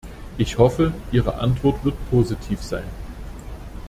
Ich 0.39 0.57
hoffe, 0.57 0.93
Ihre 1.11 1.35
Antwort 1.37 1.85
wird 1.85 1.93
positiv 2.09 2.63
sein. 2.63 2.85